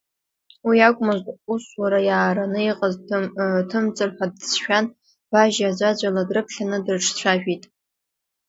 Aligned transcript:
Уи 0.67 0.77
акәмызт, 0.87 1.27
усура 1.53 1.99
иаараны 2.07 2.59
иҟаз 2.69 2.95
ҭымҵыр 3.69 4.09
ҳәа 4.15 4.27
дацәшәан, 4.33 4.85
Важьа 5.31 5.67
аӡәаӡәала 5.69 6.23
дрыԥхьаны 6.29 6.77
дрыҿцәажәеит. 6.85 7.63